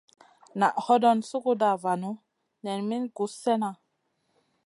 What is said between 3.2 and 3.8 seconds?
slena.